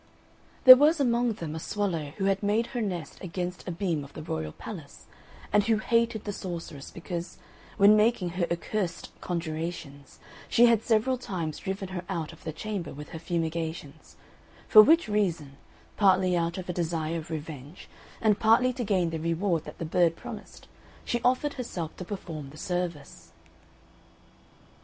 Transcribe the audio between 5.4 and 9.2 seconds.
and who hated the sorceress, because, when making her accursed